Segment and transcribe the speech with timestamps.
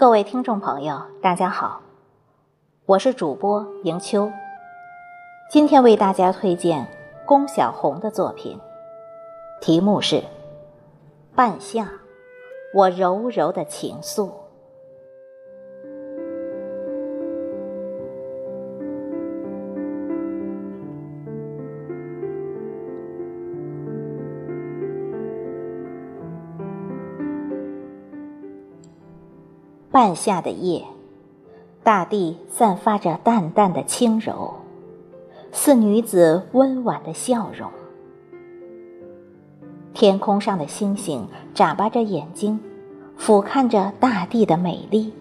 [0.00, 1.82] 各位听众朋友，大家好，
[2.86, 4.32] 我是主播迎秋。
[5.50, 6.90] 今天为大家推荐
[7.26, 8.58] 龚小红的作品，
[9.60, 10.16] 题目是
[11.34, 11.84] 《半夏》，
[12.72, 14.30] 我柔柔的情愫。
[29.92, 30.84] 半夏的夜，
[31.82, 34.54] 大地散发着淡淡的轻柔，
[35.50, 37.68] 似女子温婉的笑容。
[39.92, 42.60] 天空上的星星眨巴着眼睛，
[43.16, 45.12] 俯瞰着大地的美丽。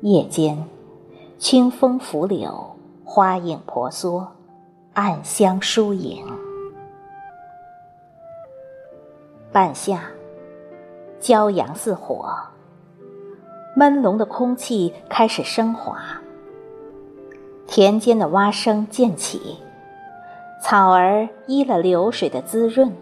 [0.00, 0.66] 夜间，
[1.38, 4.26] 清风拂柳，花影婆娑，
[4.94, 6.26] 暗香疏影。
[9.52, 10.02] 半夏，
[11.20, 12.28] 骄阳似火。
[13.74, 15.96] 闷笼的空气开始升华，
[17.66, 19.58] 田间的蛙声渐起，
[20.60, 22.92] 草儿依了流水的滋润，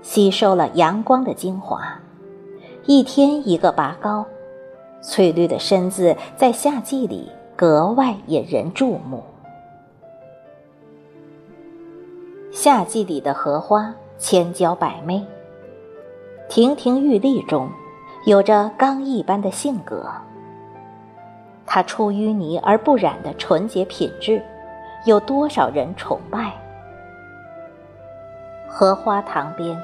[0.00, 2.00] 吸收了阳光的精华，
[2.86, 4.24] 一天一个拔高，
[5.02, 9.22] 翠绿的身子在夏季里格外引人注目。
[12.50, 15.22] 夏季里的荷花千娇百媚，
[16.48, 17.68] 亭亭玉立中。
[18.26, 20.10] 有着刚毅般的性格，
[21.66, 24.42] 它出淤泥而不染的纯洁品质，
[25.04, 26.52] 有多少人崇拜？
[28.66, 29.78] 荷花塘边，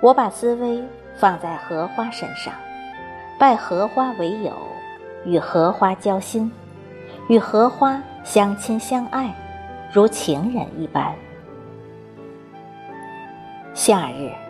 [0.00, 0.84] 我把思维
[1.16, 2.54] 放在荷花身上，
[3.40, 4.52] 拜荷花为友，
[5.24, 6.52] 与荷花交心，
[7.28, 9.34] 与荷花相亲相爱，
[9.92, 11.12] 如情人一般。
[13.74, 14.43] 夏日。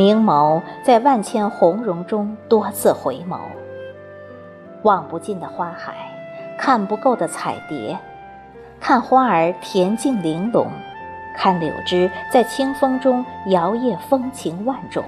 [0.00, 3.38] 明眸在万千红容中多次回眸，
[4.82, 5.92] 望不尽的花海，
[6.56, 7.98] 看不够的彩蝶，
[8.80, 10.68] 看花儿恬静玲珑，
[11.36, 15.04] 看柳枝在清风中摇曳风情万种，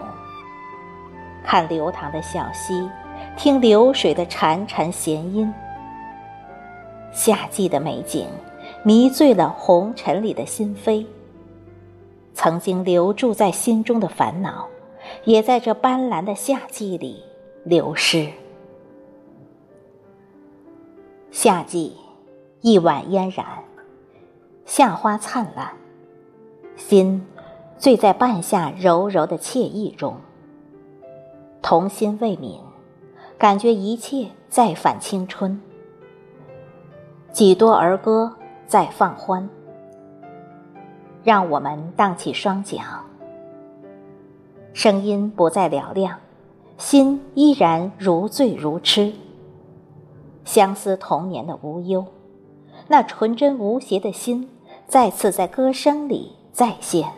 [1.42, 2.86] 看流淌的小溪，
[3.34, 5.50] 听流水的潺潺弦音。
[7.12, 8.28] 夏季的美景，
[8.82, 11.06] 迷醉了红尘里的心扉。
[12.34, 14.66] 曾经留住在心中的烦恼，
[15.25, 17.23] 也在这斑斓的夏季里
[17.65, 18.28] 流失。
[21.31, 21.97] 夏季，
[22.61, 23.47] 一晚嫣然，
[24.65, 25.72] 夏花灿烂，
[26.77, 27.27] 心
[27.78, 30.17] 醉在半夏柔柔的惬意中。
[31.62, 32.61] 童心未泯，
[33.39, 35.61] 感觉一切再返青春。
[37.31, 38.37] 几多儿歌
[38.67, 39.49] 在放欢。
[41.25, 42.84] 让我们荡起双桨，
[44.75, 46.19] 声音不再嘹亮，
[46.78, 49.12] 心依然如醉如痴。
[50.44, 52.05] 相思童年的无忧，
[52.88, 54.49] 那纯真无邪的心，
[54.87, 57.09] 再次在歌声里再现。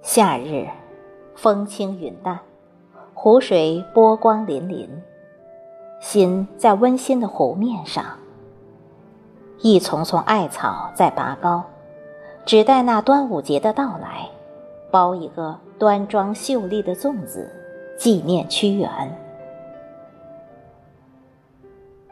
[0.00, 0.68] 夏日，
[1.34, 2.38] 风轻云淡，
[3.12, 4.88] 湖水波光粼粼，
[6.00, 8.04] 心在温馨的湖面上。
[9.60, 11.64] 一丛丛艾草在拔高，
[12.48, 14.26] 只待那端午节的到来，
[14.90, 17.46] 包一个端庄秀丽的粽子，
[17.98, 18.90] 纪念屈原。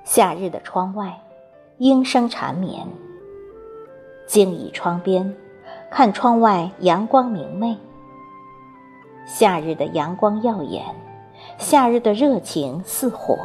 [0.04, 1.18] 夏日的窗外，
[1.78, 2.86] 莺声缠绵。
[4.26, 5.34] 静倚窗边，
[5.90, 7.74] 看窗外阳光明媚。
[9.24, 10.84] 夏日的阳光耀眼，
[11.56, 13.38] 夏日的热情似火。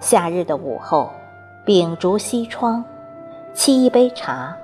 [0.00, 1.08] 夏日的午后。
[1.64, 2.84] 秉烛西窗，
[3.54, 4.56] 沏一杯茶，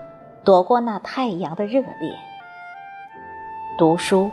[0.44, 2.12] 躲过那太阳的热烈。
[3.78, 4.30] 读书，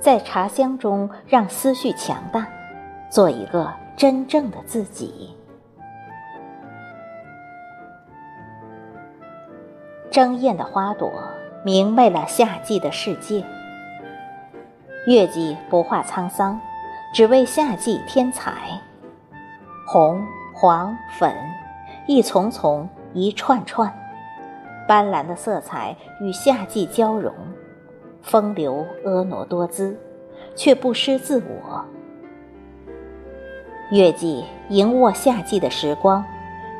[0.00, 2.48] 在茶香中让思绪强大，
[3.08, 5.34] 做一个真正的自己。
[10.10, 11.10] 争艳的花朵，
[11.64, 13.44] 明媚了夏季的世界。
[15.06, 16.60] 月季不画沧桑，
[17.14, 18.80] 只为夏季添彩。
[19.86, 21.32] 红、黄、粉。
[22.08, 23.90] 一丛丛，一串串，
[24.86, 27.32] 斑斓的色彩与夏季交融，
[28.20, 29.98] 风流婀娜多姿，
[30.54, 31.82] 却不失自我。
[33.90, 36.22] 月季迎握夏季的时光，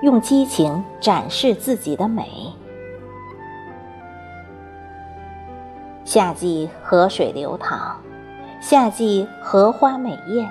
[0.02, 2.28] 用激情展示自己的美。
[6.04, 7.96] 夏季河水流淌，
[8.60, 10.46] 夏季荷花美艳。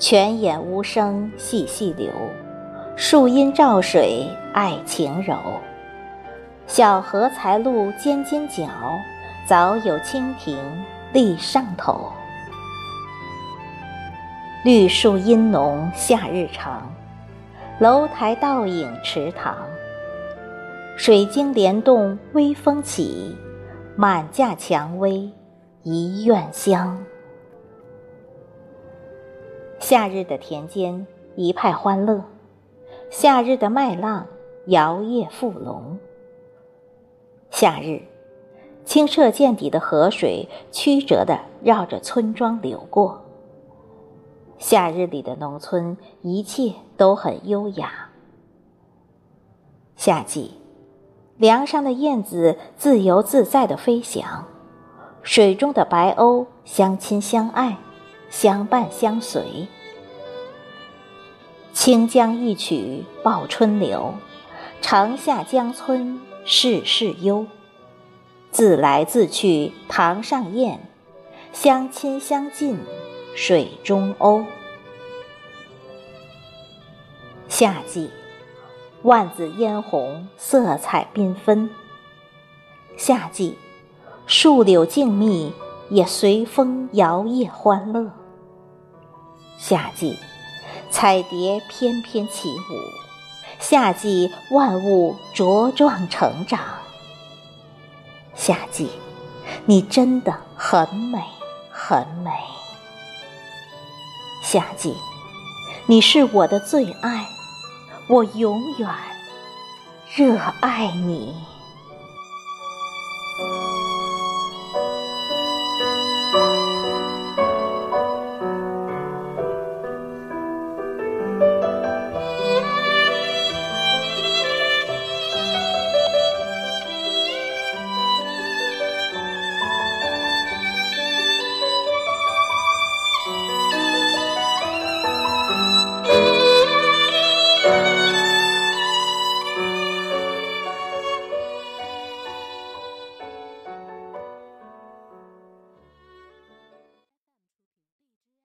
[0.00, 2.10] 泉眼无声细细流，
[2.96, 5.34] 树阴照水爱晴柔。
[6.66, 8.68] 小荷才露尖尖角，
[9.46, 10.56] 早有蜻蜓
[11.12, 12.12] 立上头。
[14.64, 16.88] 绿树阴浓夏日长，
[17.80, 19.56] 楼台倒影池塘。
[20.96, 23.36] 水晶帘动微风起，
[23.96, 25.28] 满架蔷薇
[25.82, 26.96] 一院香。
[29.80, 31.04] 夏日的田间
[31.34, 32.24] 一派欢乐，
[33.16, 34.26] 夏日的麦浪
[34.66, 36.00] 摇曳复隆。
[37.48, 38.02] 夏日，
[38.84, 43.22] 清澈见底的河水曲折地绕着村庄流过。
[44.58, 48.10] 夏日里的农村，一切都很优雅。
[49.94, 50.54] 夏季，
[51.36, 54.44] 梁上的燕子自由自在地飞翔，
[55.22, 57.78] 水中的白鸥相亲相爱，
[58.28, 59.68] 相伴相随。
[61.84, 64.14] 清江一曲报春流，
[64.80, 67.46] 长下江村事事幽。
[68.50, 70.80] 自来自去塘上燕，
[71.52, 72.78] 相亲相近。
[73.36, 74.46] 水中鸥，
[77.50, 78.08] 夏季，
[79.02, 81.68] 万紫嫣红，色彩缤纷。
[82.96, 83.58] 夏季，
[84.24, 85.52] 树柳静谧，
[85.90, 88.10] 也随风摇曳欢乐。
[89.58, 90.16] 夏季，
[90.90, 93.04] 彩蝶翩翩起舞。
[93.58, 96.60] 夏季，万物茁壮成长。
[98.34, 98.90] 夏季，
[99.66, 101.22] 你真的很美，
[101.70, 102.30] 很美。
[104.42, 104.94] 夏季，
[105.86, 107.26] 你是我的最爱，
[108.08, 108.88] 我永远
[110.14, 111.34] 热爱你。